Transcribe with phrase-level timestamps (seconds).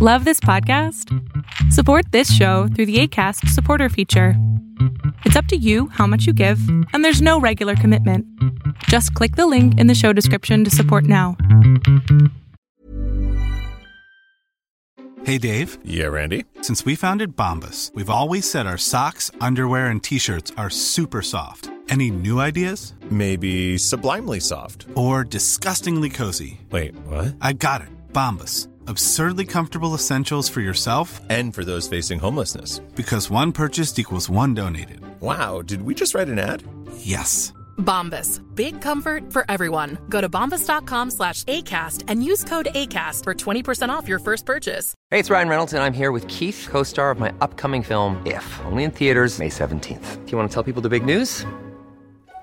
[0.00, 1.12] Love this podcast?
[1.72, 4.34] Support this show through the ACAST supporter feature.
[5.24, 6.60] It's up to you how much you give,
[6.92, 8.24] and there's no regular commitment.
[8.84, 11.36] Just click the link in the show description to support now.
[15.24, 15.78] Hey, Dave.
[15.82, 16.44] Yeah, Randy.
[16.62, 21.22] Since we founded Bombus, we've always said our socks, underwear, and t shirts are super
[21.22, 21.70] soft.
[21.88, 22.94] Any new ideas?
[23.10, 24.86] Maybe sublimely soft.
[24.94, 26.60] Or disgustingly cozy?
[26.70, 27.34] Wait, what?
[27.40, 27.88] I got it.
[28.12, 28.68] Bombus.
[28.88, 32.78] Absurdly comfortable essentials for yourself And for those facing homelessness.
[32.96, 35.00] because one purchased equals one donated.
[35.20, 36.62] Wow, did we just write an ad?
[36.96, 37.52] Yes.
[37.76, 38.40] Bombas.
[38.56, 39.98] Big comfort for everyone.
[40.08, 44.94] Go to bombas.com slash ACAST and use code ACAST for 20% off your first purchase.
[45.10, 48.20] Hey, it's Ryan Reynolds, and I'm here with Keith, co star of my upcoming film,
[48.26, 50.24] If, only in theaters, May 17th.
[50.24, 51.44] Do you want to tell people the big news?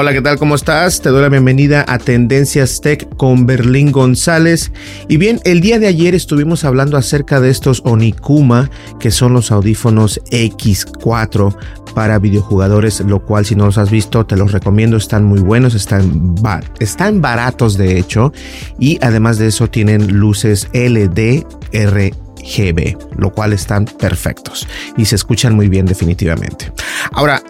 [0.00, 0.38] Hola, ¿qué tal?
[0.38, 1.02] ¿Cómo estás?
[1.02, 4.70] Te doy la bienvenida a Tendencias Tech con Berlín González.
[5.08, 9.50] Y bien, el día de ayer estuvimos hablando acerca de estos Onikuma, que son los
[9.50, 11.56] audífonos X4
[11.96, 15.74] para videojugadores, lo cual si no los has visto te los recomiendo, están muy buenos,
[15.74, 18.32] están, ba- están baratos de hecho,
[18.78, 25.56] y además de eso tienen luces LD RGB, lo cual están perfectos y se escuchan
[25.56, 26.70] muy bien definitivamente.
[27.10, 27.42] Ahora,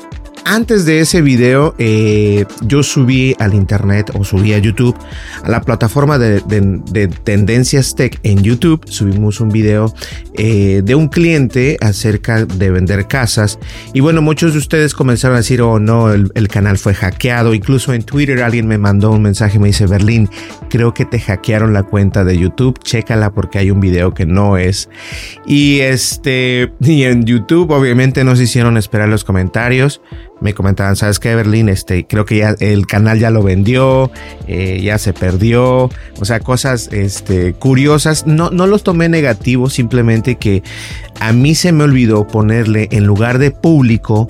[0.49, 4.97] antes de ese video, eh, yo subí al internet o subí a YouTube,
[5.43, 9.95] a la plataforma de, de- de Tendencias Tech en YouTube, subimos un video
[10.35, 13.59] eh, de un cliente acerca de vender casas.
[13.93, 17.53] Y bueno, muchos de ustedes comenzaron a decir, oh no, el, el canal fue hackeado.
[17.55, 20.31] Incluso en Twitter alguien me mandó un mensaje, me dice, Berlín,
[20.71, 24.57] creo que te hackearon la cuenta de YouTube, chécala porque hay un video que no
[24.57, 24.89] es.
[25.47, 30.01] Y este, y en YouTube obviamente nos hicieron esperar los comentarios.
[30.41, 31.69] Me comentaban, ¿sabes qué, Berlín?
[31.69, 34.11] Este, creo que ya el canal ya lo vendió,
[34.47, 35.91] eh, ya se perdió.
[36.21, 38.27] O sea, cosas este, curiosas.
[38.27, 40.63] No, no los tomé negativos, simplemente que
[41.21, 44.29] a mí se me olvidó ponerle en lugar de público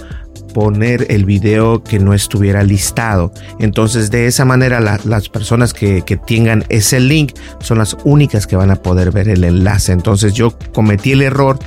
[0.54, 3.32] poner el video que no estuviera listado.
[3.60, 8.46] Entonces de esa manera la- las personas que, que tengan ese link son las únicas
[8.46, 9.92] que van a poder ver el enlace.
[9.92, 11.58] Entonces yo cometí el error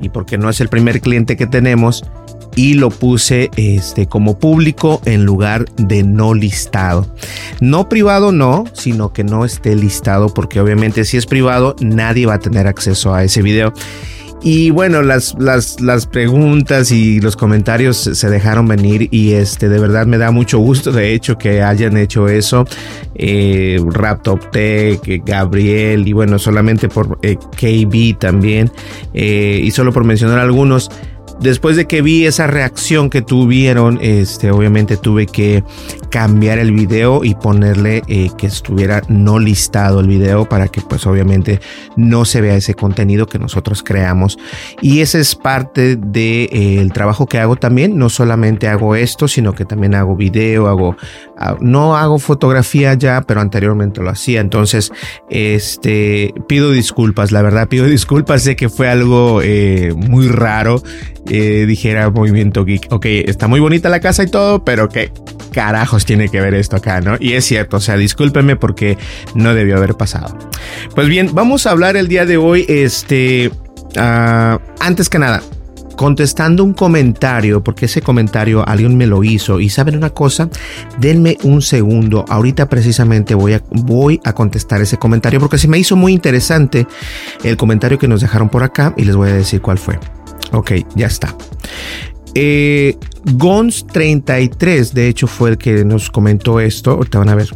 [0.00, 2.04] y porque no es el primer cliente que tenemos
[2.56, 7.14] y lo puse este como público en lugar de no listado.
[7.60, 12.34] No privado no, sino que no esté listado porque obviamente si es privado nadie va
[12.34, 13.72] a tener acceso a ese video.
[14.42, 19.78] Y bueno, las, las, las preguntas y los comentarios se dejaron venir y este de
[19.78, 22.64] verdad me da mucho gusto de hecho que hayan hecho eso.
[23.14, 28.70] Eh, Raptop Tech, eh, Gabriel y bueno, solamente por eh, KB también
[29.12, 30.90] eh, y solo por mencionar algunos.
[31.40, 35.64] Después de que vi esa reacción que tuvieron, este, obviamente tuve que
[36.10, 41.06] cambiar el video y ponerle eh, que estuviera no listado el video para que pues
[41.06, 41.60] obviamente
[41.96, 44.38] no se vea ese contenido que nosotros creamos.
[44.82, 47.96] Y ese es parte del de, eh, trabajo que hago también.
[47.96, 50.96] No solamente hago esto, sino que también hago video, hago,
[51.38, 54.42] ah, no hago fotografía ya, pero anteriormente lo hacía.
[54.42, 54.92] Entonces,
[55.30, 60.82] este, pido disculpas, la verdad pido disculpas, sé que fue algo eh, muy raro
[61.30, 65.12] eh, dijera Movimiento Geek, ok, está muy bonita la casa y todo, pero qué
[65.52, 67.16] carajos tiene que ver esto acá, ¿no?
[67.20, 68.98] Y es cierto, o sea, discúlpenme porque
[69.34, 70.36] no debió haber pasado.
[70.94, 73.50] Pues bien, vamos a hablar el día de hoy, este,
[73.96, 75.42] ah, antes que nada,
[75.96, 79.60] contestando un comentario, porque ese comentario alguien me lo hizo.
[79.60, 80.48] Y saben una cosa,
[80.98, 82.24] denme un segundo.
[82.26, 86.86] Ahorita precisamente voy a, voy a contestar ese comentario porque se me hizo muy interesante
[87.44, 89.98] el comentario que nos dejaron por acá y les voy a decir cuál fue.
[90.52, 91.34] Ok, ya está.
[92.34, 96.92] Eh, Gons33, de hecho, fue el que nos comentó esto.
[96.92, 97.50] Ahorita van a ver.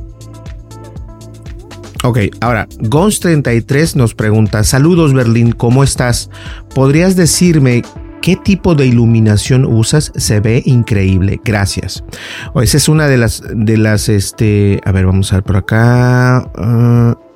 [2.03, 6.29] Ok, ahora, Gons33 nos pregunta, saludos Berlín, ¿cómo estás?
[6.75, 7.83] ¿Podrías decirme
[8.21, 10.13] qué tipo de iluminación usas?
[10.15, 12.05] Se ve increíble, gracias.
[12.53, 15.57] O esa es una de las, de las, este, a ver, vamos a ver por
[15.57, 16.47] acá.
[16.59, 17.34] Uh,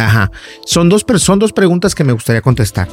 [0.00, 0.30] Ajá.
[0.64, 2.88] Son dos, son dos preguntas que me gustaría contestar.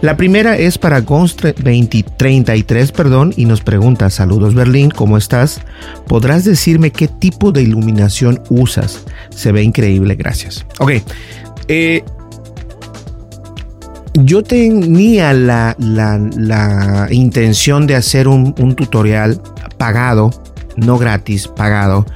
[0.00, 5.60] La primera es para Gons2033, perdón, y nos pregunta, saludos Berlín, ¿cómo estás?
[6.06, 9.04] ¿Podrás decirme qué tipo de iluminación usas?
[9.30, 10.64] Se ve increíble, gracias.
[10.78, 10.92] Ok.
[11.68, 12.02] Eh,
[14.14, 19.42] yo tenía la, la, la intención de hacer un, un, tutorial
[19.76, 20.30] pagado,
[20.76, 22.06] no gratis, pagado,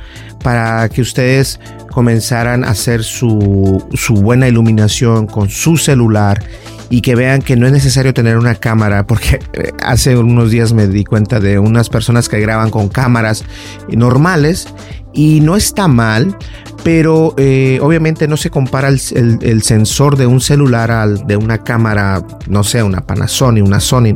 [0.42, 1.60] para que ustedes
[1.90, 6.42] comenzaran a hacer su, su buena iluminación con su celular
[6.90, 10.72] y que vean que no es necesario tener una cámara, porque eh, hace unos días
[10.72, 13.44] me di cuenta de unas personas que graban con cámaras
[13.88, 14.66] normales
[15.12, 16.37] y no está mal,
[16.82, 21.62] pero eh, obviamente no se compara el, el, sensor de un celular al de una
[21.62, 24.14] cámara, no sé, una Panasonic, una Sony.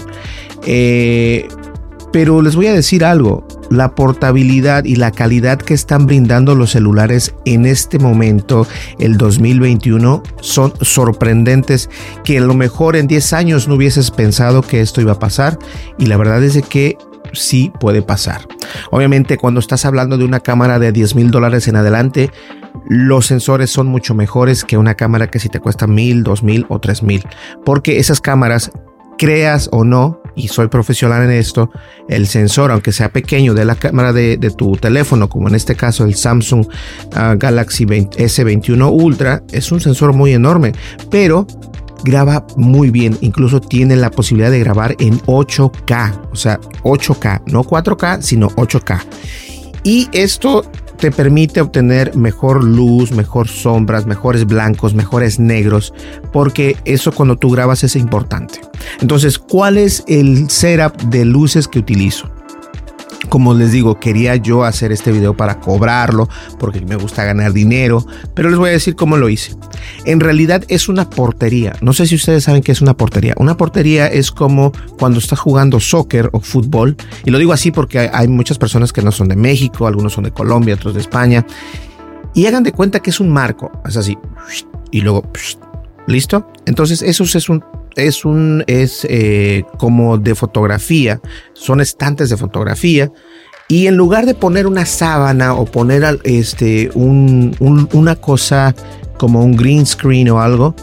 [0.67, 1.47] Eh,
[2.15, 6.71] pero les voy a decir algo, la portabilidad y la calidad que están brindando los
[6.71, 8.69] celulares en este momento,
[9.01, 11.91] el 2021, son sorprendentes
[12.23, 15.59] que a lo mejor en 10 años no hubieses pensado que esto iba a pasar
[15.99, 16.97] y la verdad es de que
[17.33, 18.47] sí puede pasar.
[18.93, 22.31] Obviamente cuando estás hablando de una cámara de 10 mil dólares en adelante,
[22.87, 26.65] los sensores son mucho mejores que una cámara que si te cuesta mil, dos mil
[26.69, 27.25] o tres mil,
[27.65, 28.71] porque esas cámaras
[29.19, 31.71] creas o no, y soy profesional en esto,
[32.09, 36.05] el sensor, aunque sea pequeño de la cámara de, tu teléfono, como en este caso
[36.05, 40.73] el Samsung uh, Galaxy S21 Ultra, es un sensor muy enorme,
[41.11, 41.47] pero
[42.05, 47.65] graba muy bien, incluso tiene la posibilidad de grabar en 8K, o sea, 8K, no
[47.65, 49.01] 4K, sino 8K.
[49.85, 50.65] Y esto
[51.05, 55.93] te permite obtener mejor luz, mejor sombras, mejores blancos, mejores negros,
[56.33, 58.63] porque eso cuando tú grabas es importante.
[59.03, 62.31] Entonces, ¿cuál es el setup de luces que utilizo?
[63.35, 66.29] Como les digo, quería yo hacer este video para cobrarlo
[66.61, 69.57] porque me gusta ganar dinero, pero les voy a decir cómo lo hice.
[70.05, 71.75] En realidad es una portería.
[71.81, 73.35] No sé si ustedes saben qué es una portería.
[73.39, 74.71] Una portería es como
[75.01, 76.97] cuando estás jugando soccer o fútbol.
[77.25, 80.23] Y lo digo así porque hay muchas personas que no son de México, algunos son
[80.23, 81.45] de Colombia, otros de España.
[82.35, 83.73] Y hagan de cuenta que es un marco.
[83.85, 84.17] Es así.
[84.93, 85.25] Y luego,
[86.07, 86.53] ¿listo?
[86.67, 87.65] Entonces eso es un
[87.97, 91.21] es un, es eh, como de fotografía,
[91.53, 93.11] son estantes de fotografía.
[93.69, 97.57] Y en lugar de poner una sábana o poner este, un,
[97.93, 98.75] una cosa
[99.17, 100.75] como un green screen o algo,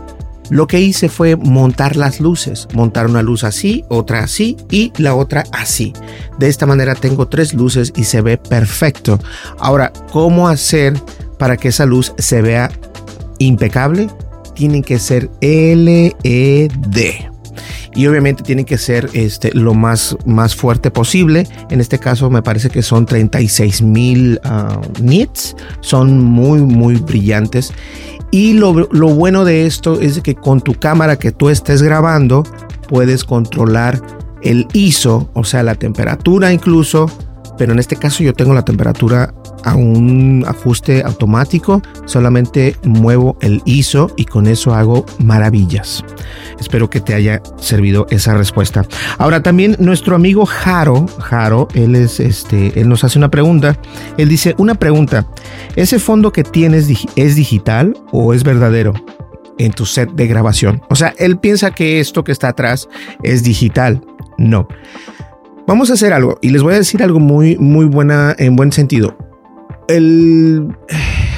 [0.51, 5.15] lo que hice fue montar las luces, montar una luz así, otra así y la
[5.15, 5.93] otra así.
[6.39, 9.17] De esta manera tengo tres luces y se ve perfecto.
[9.59, 10.93] Ahora, ¿cómo hacer
[11.39, 12.69] para que esa luz se vea
[13.39, 14.09] impecable?
[14.53, 16.21] Tienen que ser LED.
[17.93, 21.45] Y obviamente tienen que ser este, lo más, más fuerte posible.
[21.69, 25.55] En este caso me parece que son 36 mil ah, nits.
[25.81, 27.73] Son muy, muy brillantes.
[28.31, 32.43] Y lo, lo bueno de esto es que con tu cámara que tú estés grabando,
[32.87, 34.01] puedes controlar
[34.41, 37.07] el ISO, o sea, la temperatura incluso.
[37.57, 39.33] Pero en este caso yo tengo la temperatura
[39.63, 46.03] a un ajuste automático, solamente muevo el ISO y con eso hago maravillas.
[46.59, 48.85] Espero que te haya servido esa respuesta.
[49.17, 53.77] Ahora también nuestro amigo Jaro, Jaro, él es este, él nos hace una pregunta.
[54.17, 55.27] Él dice, una pregunta,
[55.75, 58.93] ¿ese fondo que tienes es digital o es verdadero?
[59.57, 60.81] en tu set de grabación.
[60.89, 62.89] O sea, él piensa que esto que está atrás
[63.21, 64.01] es digital.
[64.39, 64.67] No.
[65.67, 68.71] Vamos a hacer algo y les voy a decir algo muy, muy buena en buen
[68.71, 69.15] sentido
[69.95, 70.67] el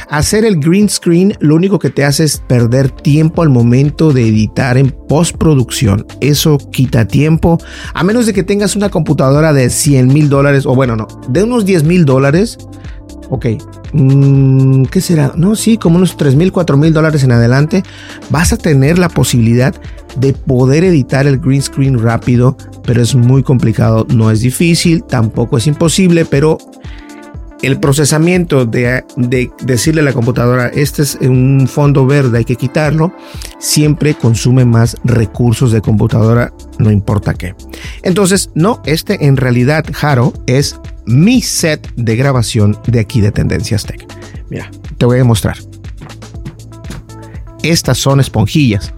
[0.09, 4.27] hacer el green screen lo único que te hace es perder tiempo al momento de
[4.27, 6.05] editar en postproducción.
[6.21, 7.57] Eso quita tiempo,
[7.93, 11.43] a menos de que tengas una computadora de 100 mil dólares, o bueno, no, de
[11.43, 12.59] unos 10 mil dólares.
[13.29, 13.47] Ok,
[13.93, 15.33] mm, ¿qué será?
[15.35, 17.81] No, sí, como unos 3 mil, 4 mil dólares en adelante,
[18.29, 19.73] vas a tener la posibilidad
[20.15, 24.05] de poder editar el green screen rápido, pero es muy complicado.
[24.13, 26.59] No es difícil, tampoco es imposible, pero
[27.63, 29.03] el procesamiento de,
[29.63, 33.13] decirle a la computadora, este es un fondo verde, hay que quitarlo,
[33.57, 37.55] siempre consume más recursos de computadora, no importa qué.
[38.03, 43.85] Entonces, no, este en realidad, Jaro, es mi set de grabación de aquí de Tendencias
[43.85, 44.05] Tech.
[44.49, 45.57] Mira, te voy a mostrar.
[47.63, 48.93] Estas son esponjillas.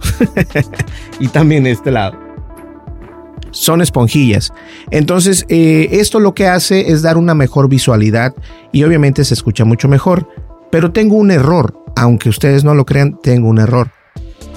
[1.20, 2.25] y también este lado
[3.56, 4.52] son esponjillas.
[4.90, 8.34] Entonces, eh, esto lo que hace es dar una mejor visualidad
[8.70, 10.28] y obviamente se escucha mucho mejor.
[10.70, 13.90] Pero tengo un error, aunque ustedes no lo crean, tengo un error.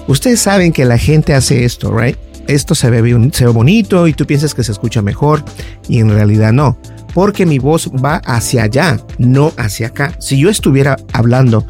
[0.08, 2.18] Ustedes saben que la gente hace esto, ¿right?
[2.48, 5.44] Esto se ve, se ve bonito y tú piensas que se escucha mejor
[5.88, 6.80] y en realidad no,
[7.14, 10.14] porque mi voz va hacia allá, no hacia acá.
[10.20, 11.66] Si yo estuviera hablando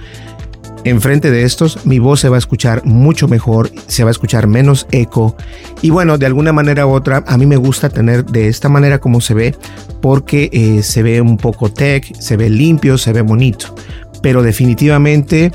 [0.83, 4.47] enfrente de estos, mi voz se va a escuchar mucho mejor, se va a escuchar
[4.47, 5.35] menos eco.
[5.81, 8.99] Y bueno, de alguna manera u otra, a mí me gusta tener de esta manera
[8.99, 9.55] como se ve,
[10.01, 13.75] porque eh, se ve un poco tech, se ve limpio, se ve bonito.
[14.21, 15.51] Pero definitivamente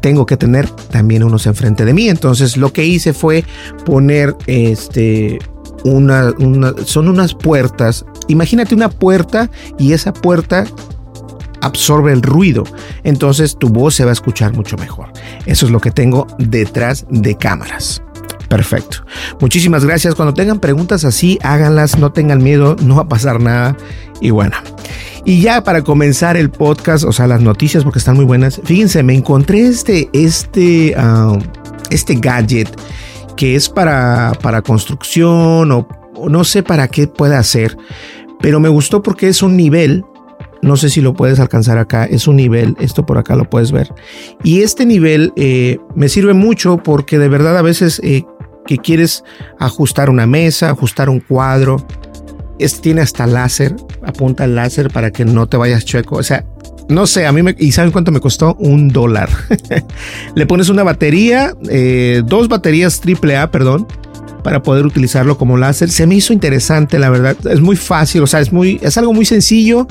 [0.00, 2.08] tengo que tener también unos enfrente de mí.
[2.08, 3.44] Entonces lo que hice fue
[3.84, 5.38] poner este
[5.84, 6.32] una,
[6.84, 8.04] son unas puertas.
[8.28, 10.64] Imagínate una puerta y esa puerta
[11.62, 12.64] absorbe el ruido.
[13.04, 15.12] Entonces tu voz se va a escuchar mucho mejor.
[15.46, 18.02] Eso es lo que tengo detrás de cámaras.
[18.48, 19.04] Perfecto.
[19.40, 20.14] Muchísimas gracias.
[20.16, 23.76] Cuando tengan preguntas así, háganlas, no tengan miedo, no va a pasar nada.
[24.20, 24.56] Y bueno,
[25.24, 28.60] y ya para comenzar el podcast, o sea, las noticias, porque están muy buenas.
[28.64, 31.38] Fíjense, me encontré este, este, ah,
[31.90, 32.68] este gadget
[33.36, 35.88] que es para, para construcción o,
[36.28, 37.76] no sé para qué puede hacer,
[38.40, 40.04] pero me gustó porque es un nivel
[40.62, 42.04] no sé si lo puedes alcanzar acá.
[42.04, 42.76] Es un nivel.
[42.80, 43.92] Esto por acá lo puedes ver.
[44.42, 48.24] Y este nivel eh, me sirve mucho porque de verdad a veces eh,
[48.66, 49.24] que quieres
[49.58, 51.84] ajustar una mesa, ajustar un cuadro.
[52.58, 56.16] Este tiene hasta láser, apunta el láser para que no te vayas chueco.
[56.16, 56.44] O sea,
[56.90, 57.54] no sé, a mí me...
[57.58, 58.56] ¿Y saben cuánto me costó?
[58.56, 59.30] Un dólar.
[60.34, 63.86] Le pones una batería, eh, dos baterías AAA, perdón,
[64.42, 65.90] para poder utilizarlo como láser.
[65.90, 67.36] Se me hizo interesante, la verdad.
[67.46, 69.86] Es muy fácil, o sea, es, muy, es algo muy sencillo,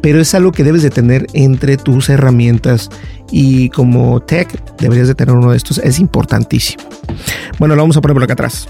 [0.00, 2.90] pero es algo que debes de tener entre tus herramientas.
[3.30, 5.78] Y como tech, deberías de tener uno de estos.
[5.78, 6.84] Es importantísimo.
[7.58, 8.68] Bueno, lo vamos a poner por acá atrás.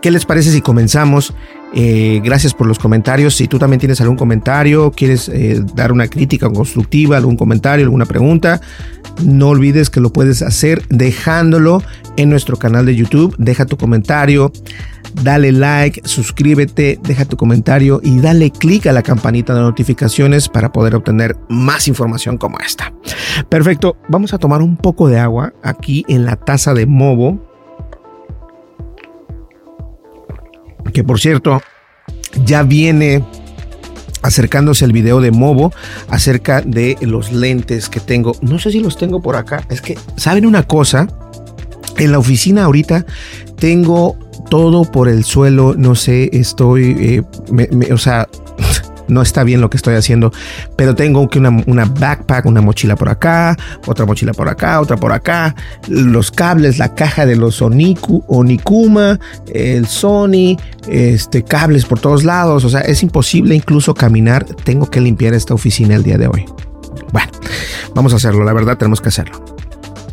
[0.00, 1.34] ¿Qué les parece si comenzamos?
[1.74, 3.36] Eh, gracias por los comentarios.
[3.36, 8.06] Si tú también tienes algún comentario, quieres eh, dar una crítica constructiva, algún comentario, alguna
[8.06, 8.60] pregunta,
[9.24, 11.82] no olvides que lo puedes hacer dejándolo
[12.16, 13.34] en nuestro canal de YouTube.
[13.38, 14.52] Deja tu comentario,
[15.22, 20.72] dale like, suscríbete, deja tu comentario y dale clic a la campanita de notificaciones para
[20.72, 22.92] poder obtener más información como esta.
[23.48, 27.49] Perfecto, vamos a tomar un poco de agua aquí en la taza de Movo.
[30.92, 31.62] Que por cierto,
[32.44, 33.24] ya viene
[34.22, 35.72] acercándose el video de Movo
[36.08, 38.32] acerca de los lentes que tengo.
[38.42, 39.64] No sé si los tengo por acá.
[39.70, 41.08] Es que, ¿saben una cosa?
[41.96, 43.04] En la oficina ahorita
[43.58, 44.16] tengo
[44.48, 45.74] todo por el suelo.
[45.76, 48.28] No sé, estoy, eh, o sea,
[49.08, 50.32] no está bien lo que estoy haciendo,
[50.76, 54.96] pero tengo que una, una, backpack, una mochila por acá, otra mochila por acá, otra
[54.96, 55.54] por acá,
[55.88, 59.18] los cables, la caja de los Oniku, Onikuma,
[59.52, 60.56] el Sony,
[60.88, 65.54] este, cables por todos lados, o sea, es imposible incluso caminar, tengo que limpiar esta
[65.54, 66.44] oficina el día de hoy.
[67.12, 67.30] Bueno,
[67.94, 69.59] vamos a hacerlo, la verdad tenemos que hacerlo.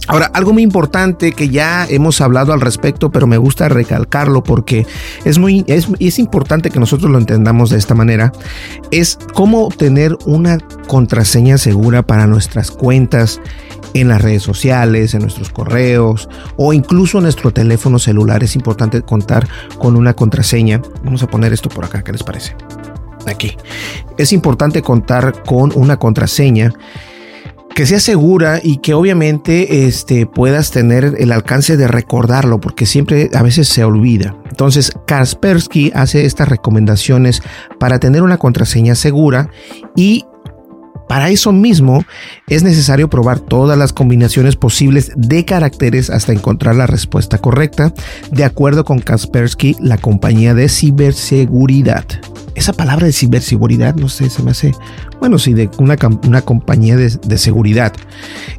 [0.07, 4.87] Ahora, algo muy importante que ya hemos hablado al respecto, pero me gusta recalcarlo porque
[5.25, 8.31] es muy es, importante que nosotros lo entendamos de esta manera,
[8.89, 13.41] es cómo tener una contraseña segura para nuestras cuentas
[13.93, 18.43] en las redes sociales, en nuestros correos o incluso en nuestro teléfono celular.
[18.43, 19.45] Es importante contar
[19.77, 20.81] con una contraseña.
[21.03, 22.55] Vamos a poner esto por acá, ¿qué les parece?
[23.25, 23.57] Aquí.
[24.17, 26.71] Es importante contar con una contraseña
[27.77, 33.29] que sea segura y que obviamente este, puedas tener el alcance de recordarlo, porque siempre
[33.35, 34.35] a veces se olvida.
[34.49, 37.43] Entonces, Kaspersky hace estas recomendaciones
[37.79, 39.51] para tener una contraseña segura
[39.95, 40.25] y
[41.07, 42.03] para eso mismo
[42.47, 47.93] es necesario probar todas las combinaciones posibles de caracteres hasta encontrar la respuesta correcta,
[48.31, 52.07] de acuerdo con Kaspersky, la compañía de ciberseguridad
[52.57, 54.73] esa palabra de ciberseguridad, no sé, se me hace,
[55.19, 55.95] bueno, sí, de una,
[56.25, 57.93] una compañía de, de, seguridad.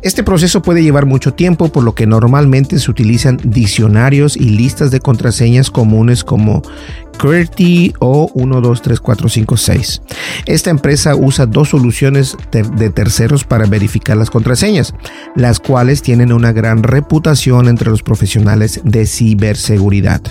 [0.02, 4.92] Este proceso puede llevar mucho tiempo, por lo que normalmente se utilizan diccionarios y listas
[4.92, 6.62] de contraseñas comunes como
[7.18, 10.02] QWERTY o 123456.
[10.46, 14.94] Esta empresa usa dos soluciones de terceros para verificar las contraseñas,
[15.36, 20.22] las cuales tienen una gran reputación entre los profesionales de ciberseguridad.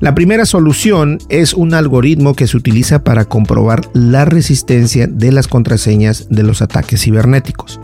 [0.00, 5.46] La primera solución es un algoritmo que se utiliza para comprobar la resistencia de las
[5.46, 7.78] contraseñas de los ataques cibernéticos.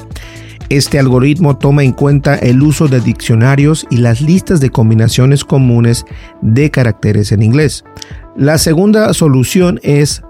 [0.70, 6.06] Este algoritmo toma en cuenta el uso de diccionarios y las listas de combinaciones comunes
[6.42, 7.85] de caracteres en inglés.
[8.37, 10.22] La segunda solución es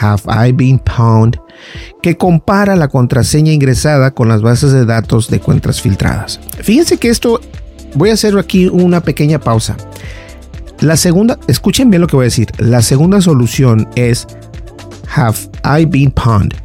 [0.00, 1.38] Have I Been Pwned,
[2.02, 6.40] que compara la contraseña ingresada con las bases de datos de cuentas filtradas.
[6.62, 7.40] Fíjense que esto,
[7.94, 9.76] voy a hacer aquí una pequeña pausa.
[10.80, 12.50] La segunda, escuchen bien lo que voy a decir.
[12.58, 14.26] La segunda solución es
[15.14, 15.38] Have
[15.80, 16.63] I Been Pwned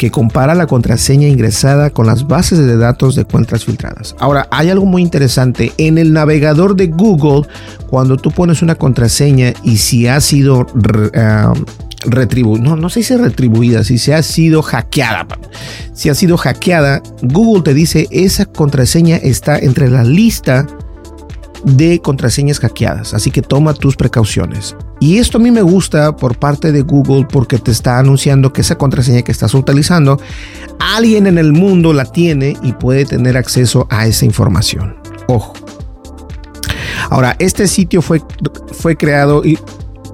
[0.00, 4.16] que compara la contraseña ingresada con las bases de datos de cuentas filtradas.
[4.18, 5.74] Ahora, hay algo muy interesante.
[5.76, 7.46] En el navegador de Google,
[7.90, 10.66] cuando tú pones una contraseña y si ha sido
[11.14, 11.52] ah,
[12.06, 15.26] retribuida, no, no se dice retribuida, si se ha sido hackeada,
[15.92, 20.66] si ha sido hackeada, Google te dice esa contraseña está entre la lista
[21.64, 24.76] de contraseñas hackeadas, así que toma tus precauciones.
[25.00, 28.60] Y esto a mí me gusta por parte de Google porque te está anunciando que
[28.60, 30.20] esa contraseña que estás utilizando,
[30.78, 34.96] alguien en el mundo la tiene y puede tener acceso a esa información.
[35.26, 35.54] Ojo.
[37.08, 38.22] Ahora, este sitio fue,
[38.72, 39.42] fue creado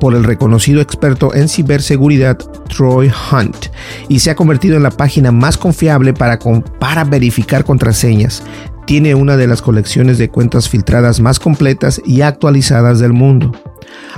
[0.00, 2.38] por el reconocido experto en ciberseguridad
[2.68, 3.66] Troy Hunt
[4.08, 6.38] y se ha convertido en la página más confiable para,
[6.78, 8.42] para verificar contraseñas.
[8.86, 13.50] Tiene una de las colecciones de cuentas filtradas más completas y actualizadas del mundo.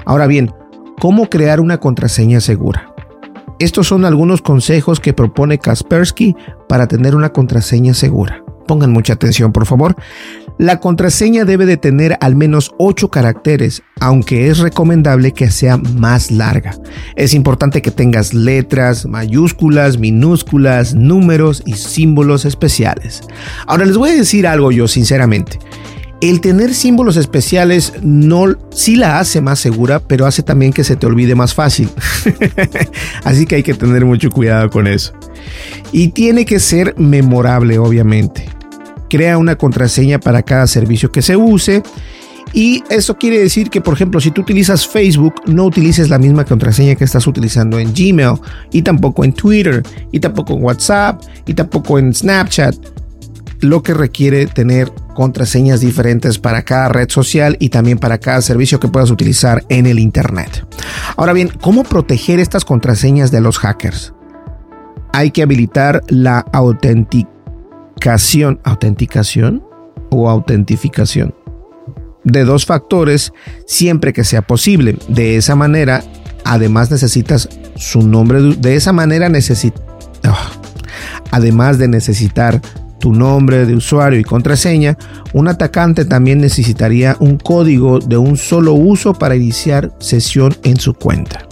[0.04, 0.52] Ahora bien,
[1.00, 2.94] ¿cómo crear una contraseña segura?
[3.58, 6.36] Estos son algunos consejos que propone Kaspersky
[6.68, 8.44] para tener una contraseña segura.
[8.66, 9.96] Pongan mucha atención, por favor.
[10.58, 16.32] La contraseña debe de tener al menos 8 caracteres, aunque es recomendable que sea más
[16.32, 16.74] larga.
[17.14, 23.22] Es importante que tengas letras, mayúsculas, minúsculas, números y símbolos especiales.
[23.68, 25.60] Ahora les voy a decir algo yo sinceramente.
[26.20, 30.96] El tener símbolos especiales no sí la hace más segura, pero hace también que se
[30.96, 31.88] te olvide más fácil.
[33.22, 35.12] Así que hay que tener mucho cuidado con eso.
[35.92, 38.57] Y tiene que ser memorable, obviamente
[39.08, 41.82] crea una contraseña para cada servicio que se use.
[42.52, 46.44] Y eso quiere decir que, por ejemplo, si tú utilizas Facebook, no utilices la misma
[46.44, 48.40] contraseña que estás utilizando en Gmail,
[48.72, 52.74] y tampoco en Twitter, y tampoco en WhatsApp, y tampoco en Snapchat.
[53.60, 58.78] Lo que requiere tener contraseñas diferentes para cada red social y también para cada servicio
[58.78, 60.64] que puedas utilizar en el Internet.
[61.16, 64.14] Ahora bien, ¿cómo proteger estas contraseñas de los hackers?
[65.12, 67.37] Hay que habilitar la autenticación
[68.64, 69.62] autenticación
[70.10, 71.34] o autentificación
[72.24, 73.32] de dos factores
[73.66, 74.96] siempre que sea posible.
[75.08, 76.02] De esa manera,
[76.44, 79.82] además necesitas su nombre, de esa manera necesitas,
[80.24, 80.50] ah,
[81.30, 82.60] además de necesitar
[82.98, 84.98] tu nombre de usuario y contraseña,
[85.32, 90.94] un atacante también necesitaría un código de un solo uso para iniciar sesión en su
[90.94, 91.46] cuenta.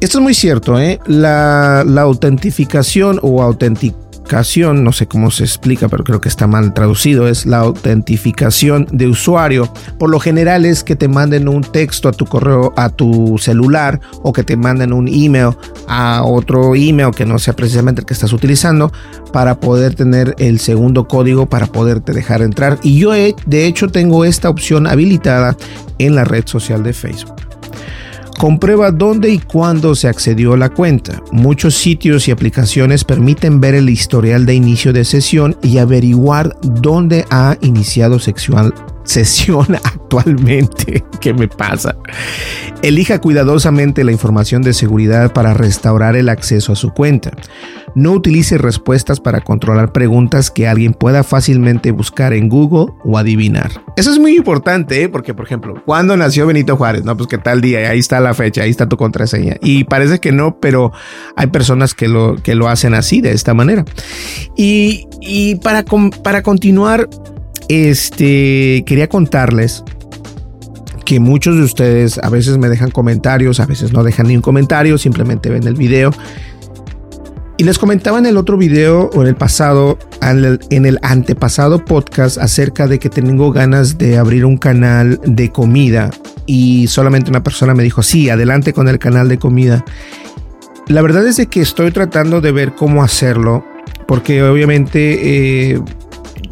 [0.00, 0.98] Esto es muy cierto, ¿eh?
[1.06, 3.42] la, la autentificación o
[4.84, 9.08] no sé cómo se explica, pero creo que está mal traducido, es la autentificación de
[9.08, 9.72] usuario.
[9.98, 14.00] Por lo general es que te manden un texto a tu correo, a tu celular
[14.22, 15.56] o que te manden un email
[15.88, 18.92] a otro email que no sea precisamente el que estás utilizando
[19.32, 22.78] para poder tener el segundo código para poderte dejar entrar.
[22.82, 25.56] Y yo de hecho tengo esta opción habilitada
[25.98, 27.49] en la red social de Facebook.
[28.40, 31.22] Comprueba dónde y cuándo se accedió a la cuenta.
[31.30, 37.26] Muchos sitios y aplicaciones permiten ver el historial de inicio de sesión y averiguar dónde
[37.28, 38.72] ha iniciado sexual,
[39.10, 41.04] sesión actualmente.
[41.20, 41.96] ¿Qué me pasa?
[42.82, 47.32] Elija cuidadosamente la información de seguridad para restaurar el acceso a su cuenta.
[47.94, 53.70] No utilice respuestas para controlar preguntas que alguien pueda fácilmente buscar en Google o adivinar.
[53.96, 55.08] Eso es muy importante, ¿eh?
[55.08, 57.04] porque, por ejemplo, ¿cuándo nació Benito Juárez?
[57.04, 59.56] No, pues que tal día, ahí está la fecha, ahí está tu contraseña.
[59.60, 60.92] Y parece que no, pero
[61.34, 63.84] hay personas que lo, que lo hacen así, de esta manera.
[64.56, 65.84] Y, y para,
[66.22, 67.08] para continuar,
[67.70, 69.84] este, quería contarles
[71.04, 74.42] que muchos de ustedes a veces me dejan comentarios, a veces no dejan ni un
[74.42, 76.12] comentario, simplemente ven el video
[77.60, 82.38] y les comentaba en el otro video o en el pasado, en el antepasado podcast
[82.38, 86.08] acerca de que tengo ganas de abrir un canal de comida
[86.46, 89.84] y solamente una persona me dijo, sí, adelante con el canal de comida.
[90.88, 93.62] La verdad es de que estoy tratando de ver cómo hacerlo,
[94.08, 95.82] porque obviamente eh,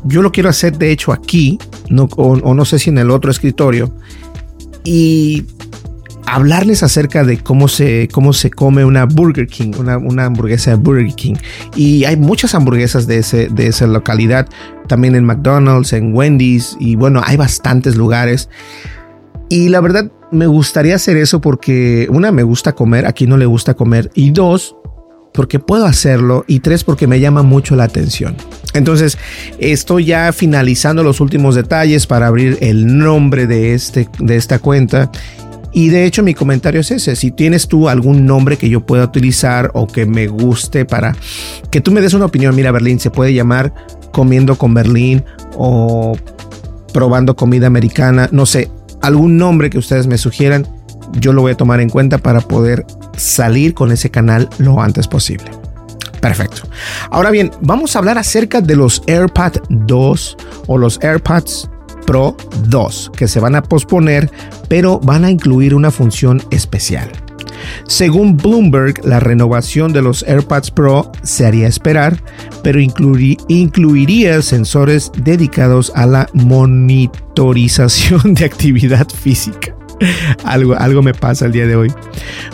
[0.05, 1.59] yo lo quiero hacer de hecho aquí,
[1.89, 3.95] no, o no sé si en el otro escritorio.
[4.85, 5.45] Y
[6.31, 11.15] hablarles acerca de cómo se, cómo se come una Burger King, una, hamburguesa de Burger
[11.15, 11.35] King.
[11.75, 14.49] Y hay muchas hamburguesas de, ese, de esa localidad,
[14.87, 18.49] también en McDonald's, en Wendy's, y bueno, hay bastantes lugares.
[19.49, 23.47] Y la verdad, me gustaría hacer eso porque, una, me gusta comer, aquí no le
[23.47, 24.77] gusta comer, y dos,
[25.33, 28.37] porque puedo hacerlo y tres porque me llama mucho la atención.
[28.75, 29.19] Entonces
[29.59, 35.11] estoy ya finalizando los últimos detalles para abrir el nombre de, este, de esta cuenta
[35.73, 39.05] y de hecho mi comentario es ese, si tienes tú algún nombre que yo pueda
[39.05, 41.15] utilizar o que me guste para
[41.71, 43.75] que tú me des una opinión, mira Berlín, se puede llamar
[44.11, 45.25] comiendo con Berlín
[45.57, 46.17] o
[46.93, 48.71] probando comida americana, no sé,
[49.03, 50.67] algún nombre que ustedes me sugieran,
[51.13, 52.87] yo lo voy a tomar en cuenta para poder
[53.19, 55.51] salir con ese canal lo antes posible.
[56.21, 56.63] Perfecto.
[57.11, 61.71] Ahora bien, vamos a hablar acerca de los AirPad 2 o los AirPods
[62.07, 64.31] Pro 2 que se van a posponer,
[64.69, 67.11] pero van a incluir una función especial.
[67.87, 72.23] Según Bloomberg, la renovación de los AirPods Pro se haría esperar,
[72.63, 79.78] pero incluiría sensores dedicados a la monitorización de actividad física.
[80.45, 81.93] algo, algo me pasa el día de hoy.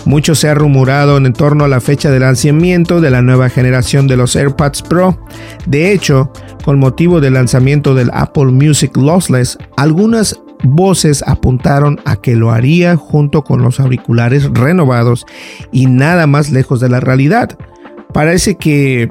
[0.05, 4.07] Mucho se ha rumorado en torno a la fecha de lanzamiento de la nueva generación
[4.07, 5.19] de los AirPods Pro.
[5.67, 6.31] De hecho,
[6.65, 12.97] con motivo del lanzamiento del Apple Music Lossless, algunas voces apuntaron a que lo haría
[12.97, 15.27] junto con los auriculares renovados
[15.73, 17.59] y nada más lejos de la realidad.
[18.13, 19.11] Parece que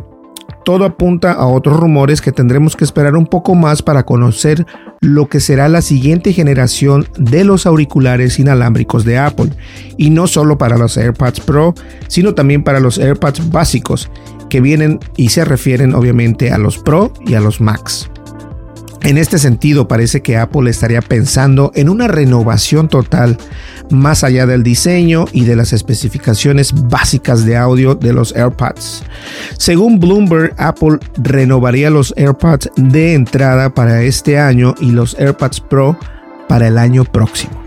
[0.64, 4.66] todo apunta a otros rumores que tendremos que esperar un poco más para conocer
[5.02, 9.52] lo que será la siguiente generación de los auriculares inalámbricos de Apple.
[9.98, 11.74] Y no solo para los AirPods Pro,
[12.08, 14.10] sino también para los AirPods básicos,
[14.50, 18.10] que vienen y se refieren obviamente a los Pro y a los Max.
[19.04, 23.38] En este sentido, parece que Apple estaría pensando en una renovación total
[23.90, 29.04] más allá del diseño y de las especificaciones básicas de audio de los AirPods.
[29.58, 36.00] Según Bloomberg, Apple renovaría los AirPods de entrada para este año y los AirPods Pro
[36.48, 37.62] para el año próximo.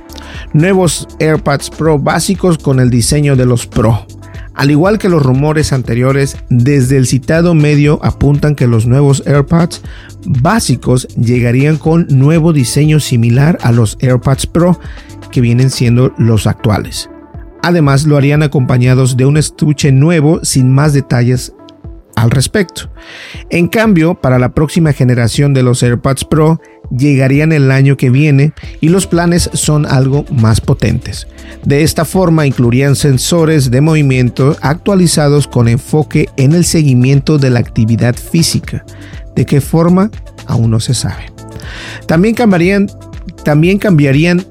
[0.55, 4.07] Nuevos AirPods Pro básicos con el diseño de los Pro.
[4.55, 9.83] Al igual que los rumores anteriores, desde el citado medio apuntan que los nuevos AirPods
[10.27, 14.79] básicos llegarían con nuevo diseño similar a los AirPods Pro
[15.31, 17.11] que vienen siendo los actuales.
[17.63, 21.53] Además, lo harían acompañados de un estuche nuevo sin más detalles
[22.17, 22.91] al respecto.
[23.51, 26.61] En cambio, para la próxima generación de los AirPods Pro
[26.91, 31.27] llegarían el año que viene y los planes son algo más potentes.
[31.65, 37.61] De esta forma incluirían sensores de movimiento actualizados con enfoque en el seguimiento de la
[37.61, 38.85] actividad física.
[39.37, 40.11] ¿De qué forma?
[40.47, 41.33] Aún no se sabe.
[42.07, 42.89] También cambiarían,
[43.45, 44.45] también cambiarían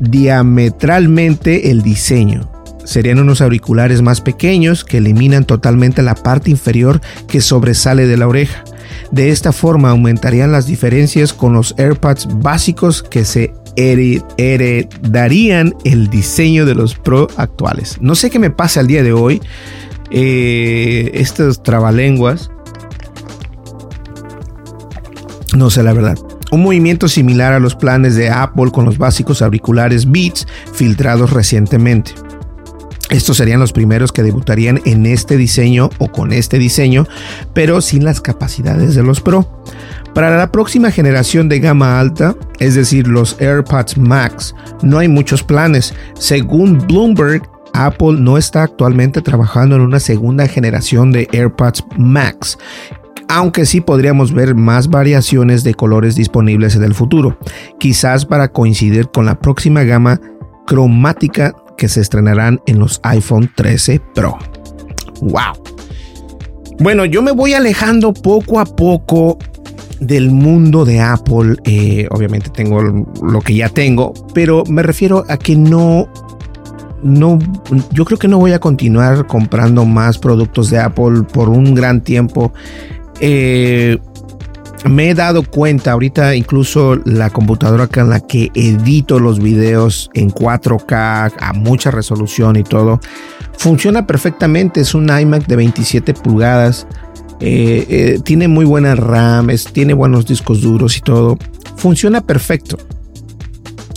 [0.00, 2.50] diametralmente el diseño
[2.84, 8.28] serían unos auriculares más pequeños que eliminan totalmente la parte inferior que sobresale de la
[8.28, 8.62] oreja.
[9.10, 16.64] De esta forma aumentarían las diferencias con los AirPods básicos que se heredarían el diseño
[16.66, 17.98] de los Pro actuales.
[18.00, 19.40] No sé qué me pasa el día de hoy.
[20.10, 22.50] Eh, estos trabalenguas.
[25.54, 26.18] No sé la verdad.
[26.50, 32.12] Un movimiento similar a los planes de Apple con los básicos auriculares Beats filtrados recientemente.
[33.10, 37.06] Estos serían los primeros que debutarían en este diseño o con este diseño,
[37.52, 39.62] pero sin las capacidades de los Pro.
[40.14, 45.42] Para la próxima generación de gama alta, es decir, los AirPods Max, no hay muchos
[45.42, 45.94] planes.
[46.18, 47.42] Según Bloomberg,
[47.74, 52.58] Apple no está actualmente trabajando en una segunda generación de AirPods Max,
[53.28, 57.38] aunque sí podríamos ver más variaciones de colores disponibles en el futuro,
[57.78, 60.20] quizás para coincidir con la próxima gama
[60.66, 64.38] cromática que se estrenarán en los iPhone 13 Pro.
[65.20, 65.62] ¡Wow!
[66.78, 69.38] Bueno, yo me voy alejando poco a poco
[70.00, 71.56] del mundo de Apple.
[71.64, 76.08] Eh, obviamente tengo lo que ya tengo, pero me refiero a que no,
[77.02, 77.38] no,
[77.92, 82.02] yo creo que no voy a continuar comprando más productos de Apple por un gran
[82.02, 82.52] tiempo.
[83.20, 83.98] Eh,
[84.88, 90.30] me he dado cuenta, ahorita incluso la computadora con la que edito los videos en
[90.30, 93.00] 4K a mucha resolución y todo,
[93.56, 94.80] funciona perfectamente.
[94.80, 96.86] Es un iMac de 27 pulgadas.
[97.40, 101.38] Eh, eh, tiene muy buena RAM, tiene buenos discos duros y todo.
[101.76, 102.78] Funciona perfecto.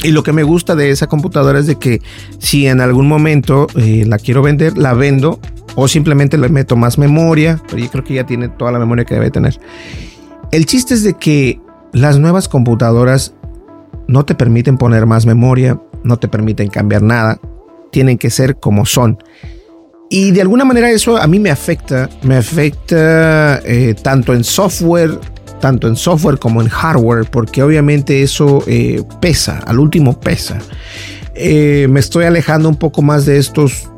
[0.04, 2.02] Y lo que me gusta de esa computadora es de que
[2.40, 5.40] si en algún momento la quiero vender, la vendo
[5.80, 9.06] o simplemente le meto más memoria, pero yo creo que ya tiene toda la memoria
[9.06, 9.60] que debe tener.
[10.52, 11.62] El chiste es de que
[11.94, 13.36] las nuevas computadoras
[14.08, 17.40] no te permiten poner más memoria, no te permiten cambiar nada,
[17.92, 19.20] tienen que ser como son.
[20.10, 25.20] Y de alguna manera eso a mí me afecta, me afecta eh, tanto en software,
[25.62, 30.58] tanto en software como en hardware, porque obviamente eso eh, pesa, al último pesa.
[31.36, 33.92] Eh, me estoy alejando un poco más de estos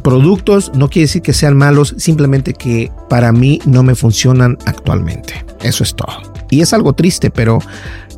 [0.00, 5.44] productos, no quiere decir que sean malos, simplemente que para mí no me funcionan actualmente.
[5.62, 6.32] Eso es todo.
[6.50, 7.60] Y es algo triste, pero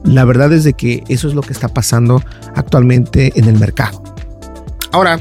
[0.05, 2.23] la verdad es de que eso es lo que está pasando
[2.55, 4.03] actualmente en el mercado.
[4.91, 5.19] Ahora,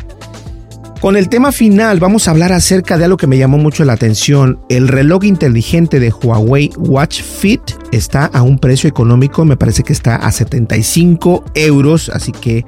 [1.01, 3.93] con el tema final vamos a hablar acerca de algo que me llamó mucho la
[3.93, 4.59] atención.
[4.69, 9.93] El reloj inteligente de Huawei Watch Fit está a un precio económico, me parece que
[9.93, 12.65] está a 75 euros, así que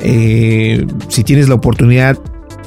[0.00, 2.18] eh, si tienes la oportunidad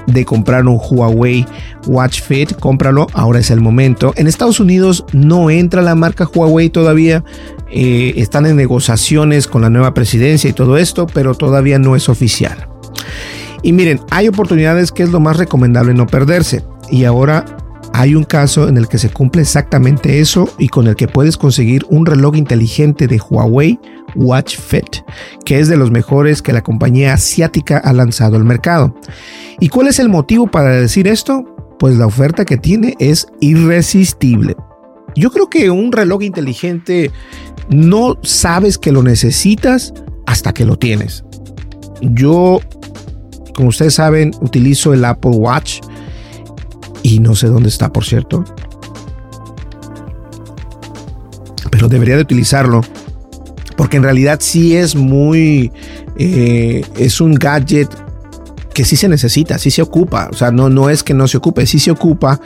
[0.08, 1.46] de comprar un Huawei
[1.88, 4.14] Watch Fit, cómpralo, ahora es el momento.
[4.16, 7.24] En Estados Unidos no entra la marca Huawei todavía,
[7.72, 12.10] eh, están en negociaciones con la nueva presidencia y todo esto, pero todavía no es
[12.10, 12.68] oficial.
[13.64, 16.64] Y miren, hay oportunidades que es lo más recomendable no perderse.
[16.92, 17.46] Y ahora
[17.94, 21.38] hay un caso en el que se cumple exactamente eso y con el que puedes
[21.38, 23.80] conseguir un reloj inteligente de Huawei
[24.16, 24.98] Watch Fit,
[25.46, 28.96] que es de los mejores que la compañía asiática ha lanzado al mercado.
[29.60, 31.44] ¿Y cuál es el motivo para decir esto?
[31.80, 34.56] Pues la oferta que tiene es irresistible.
[35.16, 37.12] Yo creo que un reloj inteligente
[37.70, 39.94] no sabes que lo necesitas
[40.26, 41.24] hasta que lo tienes.
[42.02, 42.60] Yo,
[43.56, 45.82] como ustedes saben, utilizo el Apple Watch
[47.04, 48.44] y no sé dónde está, por cierto.
[51.70, 52.82] Pero debería de utilizarlo
[53.76, 55.72] porque en realidad sí es muy,
[56.18, 57.90] eh, es un gadget
[58.74, 61.38] que sí se necesita, sí se ocupa, o sea, no, no es que no se
[61.38, 62.40] ocupe, sí se ocupa,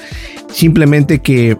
[0.52, 1.58] simplemente que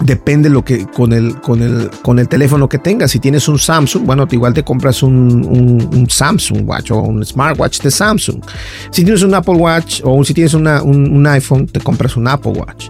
[0.00, 3.10] depende lo que con el, con el, con el teléfono que tengas.
[3.10, 7.80] Si tienes un Samsung, bueno, igual te compras un, un, Samsung Watch o un smartwatch
[7.80, 8.42] de Samsung.
[8.90, 12.52] Si tienes un Apple Watch o si tienes un, un, iPhone, te compras un Apple
[12.52, 12.88] Watch.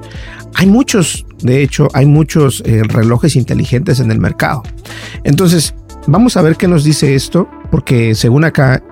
[0.55, 4.63] Hay muchos, de hecho, hay muchos eh, relojes inteligentes en el mercado.
[5.25, 5.75] Entonces,
[6.07, 8.83] vamos a ver qué nos dice esto, porque según acá,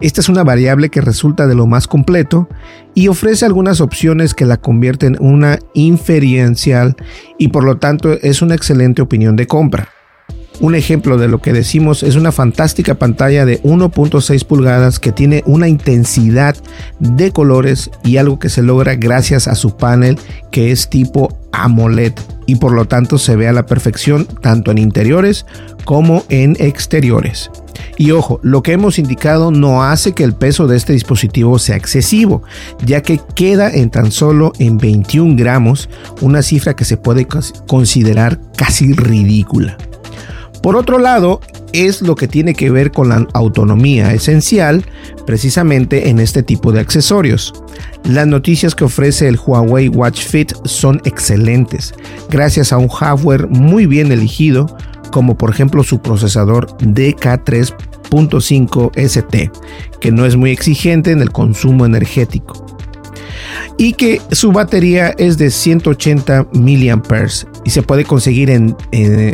[0.00, 2.48] esta es una variable que resulta de lo más completo
[2.94, 6.96] y ofrece algunas opciones que la convierten en una inferencial
[7.38, 9.95] y por lo tanto es una excelente opinión de compra.
[10.60, 15.42] Un ejemplo de lo que decimos es una fantástica pantalla de 1.6 pulgadas que tiene
[15.44, 16.56] una intensidad
[16.98, 20.18] de colores y algo que se logra gracias a su panel
[20.50, 22.14] que es tipo AMOLED
[22.46, 25.44] y por lo tanto se ve a la perfección tanto en interiores
[25.84, 27.50] como en exteriores.
[27.98, 31.76] Y ojo, lo que hemos indicado no hace que el peso de este dispositivo sea
[31.76, 32.42] excesivo,
[32.84, 35.88] ya que queda en tan solo en 21 gramos,
[36.20, 37.26] una cifra que se puede
[37.66, 39.76] considerar casi ridícula.
[40.66, 41.40] Por otro lado,
[41.72, 44.84] es lo que tiene que ver con la autonomía esencial
[45.24, 47.54] precisamente en este tipo de accesorios.
[48.02, 51.94] Las noticias que ofrece el Huawei Watch Fit son excelentes,
[52.30, 54.66] gracias a un hardware muy bien elegido,
[55.12, 59.52] como por ejemplo su procesador DK3.5 ST,
[60.00, 62.75] que no es muy exigente en el consumo energético
[63.78, 67.02] y que su batería es de 180 mAh
[67.64, 68.76] y se puede conseguir en,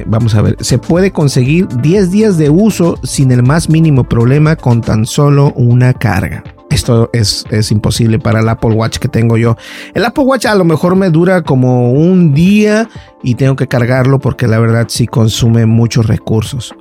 [0.06, 4.56] vamos a ver, se puede conseguir 10 días de uso sin el más mínimo problema
[4.56, 6.42] con tan solo una carga.
[6.72, 9.56] Esto es, es, imposible para el Apple Watch que tengo yo.
[9.92, 12.88] El Apple Watch a lo mejor me dura como un día
[13.22, 16.74] y tengo que cargarlo porque la verdad sí consume muchos recursos.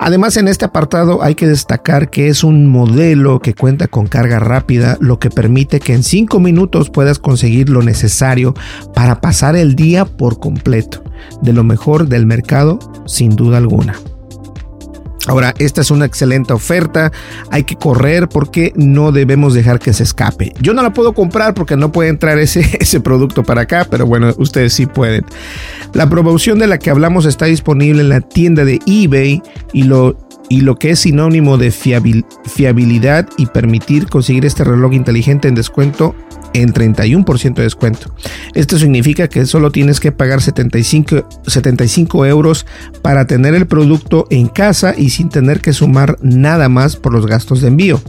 [0.00, 4.40] Además en este apartado hay que destacar que es un modelo que cuenta con carga
[4.40, 8.54] rápida, lo que permite que en 5 minutos puedas conseguir lo necesario
[8.94, 11.04] para pasar el día por completo.
[11.40, 13.94] De lo mejor del mercado, sin duda alguna.
[15.26, 17.12] Ahora, esta es una excelente oferta,
[17.50, 20.54] hay que correr porque no debemos dejar que se escape.
[20.60, 24.06] Yo no la puedo comprar porque no puede entrar ese, ese producto para acá, pero
[24.06, 25.24] bueno, ustedes sí pueden.
[25.92, 30.16] La promoción de la que hablamos está disponible en la tienda de eBay y lo
[30.50, 36.16] y lo que es sinónimo de fiabilidad y permitir conseguir este reloj inteligente en descuento
[36.54, 38.14] en 31% de descuento.
[38.54, 42.66] Esto significa que solo tienes que pagar 75, 75 euros
[43.02, 47.26] para tener el producto en casa y sin tener que sumar nada más por los
[47.26, 48.00] gastos de envío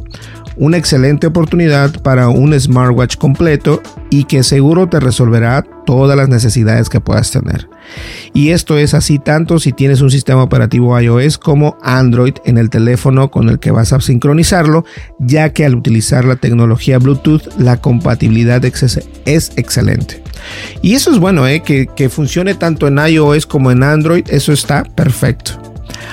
[0.62, 6.88] una excelente oportunidad para un smartwatch completo y que seguro te resolverá todas las necesidades
[6.88, 7.68] que puedas tener.
[8.32, 12.70] Y esto es así tanto si tienes un sistema operativo iOS como Android en el
[12.70, 14.86] teléfono con el que vas a sincronizarlo,
[15.18, 20.22] ya que al utilizar la tecnología Bluetooth la compatibilidad es excelente.
[20.84, 21.64] Y eso es bueno, ¿eh?
[21.64, 25.54] que, que funcione tanto en iOS como en Android, eso está perfecto.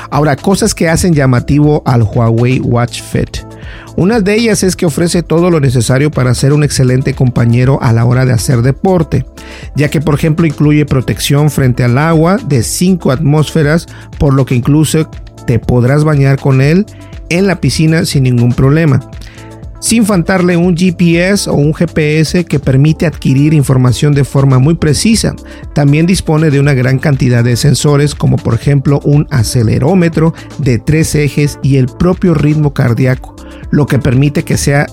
[0.08, 3.47] Ahora, cosas que hacen llamativo al Huawei Watch Fit.
[3.96, 7.92] Una de ellas es que ofrece todo lo necesario para ser un excelente compañero a
[7.92, 9.26] la hora de hacer deporte,
[9.74, 13.86] ya que por ejemplo incluye protección frente al agua de 5 atmósferas,
[14.18, 15.10] por lo que incluso
[15.46, 16.86] te podrás bañar con él
[17.28, 19.00] en la piscina sin ningún problema
[19.80, 25.34] sin faltarle un GPS o un GPS que permite adquirir información de forma muy precisa.
[25.74, 31.14] También dispone de una gran cantidad de sensores como por ejemplo un acelerómetro de tres
[31.14, 33.34] ejes y el propio ritmo cardíaco,
[33.70, 34.86] lo que permite que sea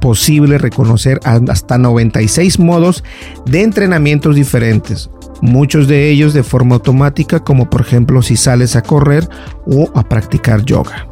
[0.00, 3.04] posible reconocer hasta 96 modos
[3.46, 5.08] de entrenamientos diferentes,
[5.40, 9.28] muchos de ellos de forma automática como por ejemplo si sales a correr
[9.64, 11.11] o a practicar yoga.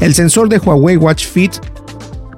[0.00, 1.54] El sensor de Huawei Watch Fit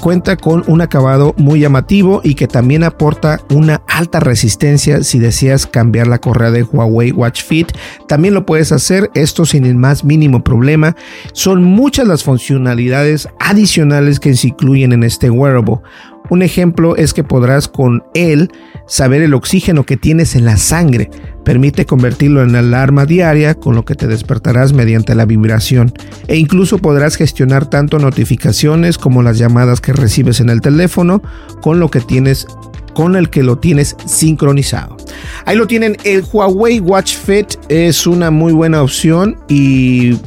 [0.01, 5.66] cuenta con un acabado muy llamativo y que también aporta una alta resistencia si deseas
[5.66, 7.73] cambiar la correa de Huawei Watch Fit.
[8.09, 10.96] También lo puedes hacer, esto sin el más mínimo problema.
[11.33, 15.81] Son muchas las funcionalidades adicionales que se incluyen en este wearable.
[16.31, 18.51] Un ejemplo es que podrás con él
[18.87, 21.11] saber el oxígeno que tienes en la sangre.
[21.45, 25.93] Permite convertirlo en alarma diaria, con lo que te despertarás mediante la vibración.
[26.29, 31.21] E incluso podrás gestionar tanto notificaciones como las llamadas que recibes en el teléfono,
[31.61, 32.47] con lo que tienes
[32.95, 34.97] con el que lo tienes sincronizado.
[35.47, 40.19] Ahí lo tienen, el Huawei Watch Fit es una muy buena opción y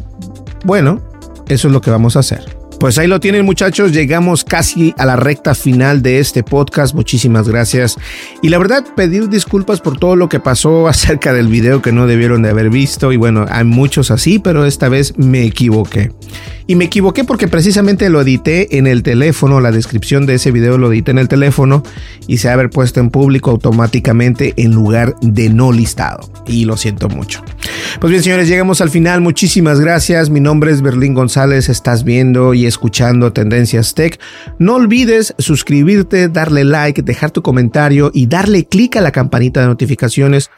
[0.66, 1.02] bueno,
[1.50, 2.53] eso es lo que vamos a hacer.
[2.84, 7.48] Pues ahí lo tienen muchachos, llegamos casi a la recta final de este podcast, muchísimas
[7.48, 7.98] gracias.
[8.41, 12.08] Y la verdad, pedir disculpas por todo lo que pasó acerca del video que no
[12.08, 13.13] debieron de haber visto.
[13.13, 16.12] Y bueno, hay muchos así, pero esta vez me equivoqué.
[16.67, 20.78] Y me equivoqué porque precisamente lo edité en el teléfono, la descripción de ese video
[20.78, 21.84] lo edité en el teléfono
[22.28, 26.30] y se ha haber puesto en público automáticamente en lugar de no listado.
[26.48, 27.46] Y lo siento mucho.
[27.99, 29.21] Pues bien, señores, llegamos al final.
[29.21, 30.29] Muchísimas gracias.
[30.29, 31.69] Mi nombre es Berlín González.
[31.69, 34.19] Estás viendo y escuchando Tendencias Tech.
[34.60, 39.67] No olvides suscribirte, darle like, dejar tu comentario y darle clic a la campanita de
[39.67, 40.49] notificaciones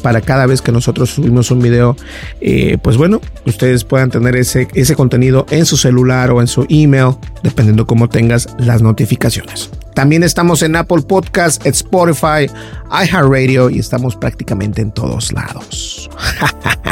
[0.00, 1.96] para cada vez que nosotros subimos un video.
[2.40, 6.66] Eh, pues bueno, ustedes puedan tener ese, ese contenido en su celular o en su
[6.68, 9.70] email, dependiendo cómo tengas las notificaciones.
[9.94, 12.50] También estamos en Apple Podcast, Spotify,
[12.90, 16.08] iHeartRadio y estamos prácticamente en todos lados.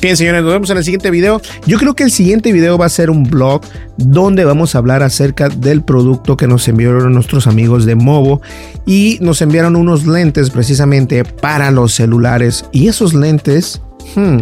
[0.00, 1.40] Bien, señores, nos vemos en el siguiente video.
[1.66, 3.62] Yo creo que el siguiente video va a ser un blog
[3.98, 8.40] donde vamos a hablar acerca del producto que nos enviaron nuestros amigos de Movo
[8.86, 12.64] y nos enviaron unos lentes precisamente para los celulares.
[12.72, 13.80] Y esos lentes,
[14.14, 14.38] hmm,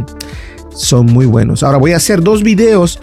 [0.75, 1.63] son muy buenos.
[1.63, 3.01] Ahora voy a hacer dos videos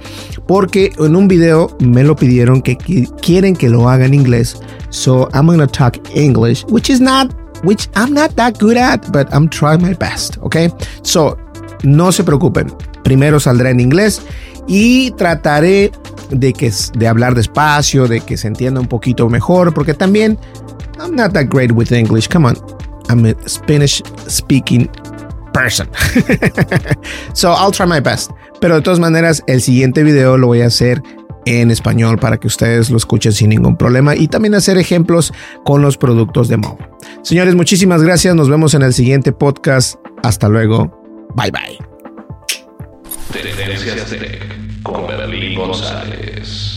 [0.47, 2.77] porque en un video me lo pidieron que
[3.21, 4.57] quieren que lo haga en inglés.
[4.89, 9.27] So I'm gonna talk English, which is not, which I'm not that good at, but
[9.33, 10.37] I'm trying my best.
[10.41, 10.71] Okay,
[11.03, 11.37] so
[11.83, 12.73] no se preocupen.
[13.03, 14.21] Primero saldrá en inglés
[14.67, 15.91] y trataré
[16.29, 20.37] de que de hablar despacio, de que se entienda un poquito mejor, porque también
[20.99, 22.27] I'm not that great with English.
[22.27, 22.55] Come on,
[23.09, 24.89] I'm a Spanish speaking
[25.53, 25.87] person.
[27.33, 28.31] so I'll try my best.
[28.59, 31.01] Pero de todas maneras, el siguiente video lo voy a hacer
[31.45, 35.33] en español para que ustedes lo escuchen sin ningún problema y también hacer ejemplos
[35.63, 36.77] con los productos de Mo.
[37.23, 38.35] Señores, muchísimas gracias.
[38.35, 39.95] Nos vemos en el siguiente podcast.
[40.23, 40.91] Hasta luego.
[41.35, 41.77] Bye bye.
[44.83, 45.05] con
[45.55, 46.76] González.